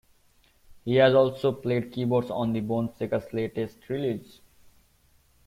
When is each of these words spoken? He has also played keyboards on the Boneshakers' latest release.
He 0.83 0.95
has 0.95 1.13
also 1.13 1.51
played 1.51 1.91
keyboards 1.93 2.31
on 2.31 2.53
the 2.53 2.59
Boneshakers' 2.61 3.31
latest 3.33 3.87
release. 3.87 4.41